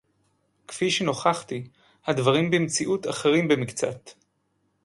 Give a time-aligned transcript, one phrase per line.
[0.67, 1.69] כְּפִי שֶנוֹכַחְתִי,
[2.05, 4.09] הַדְבָרִים בִּמְצִיאוּת אַחְרִים בְּמִקְצָת.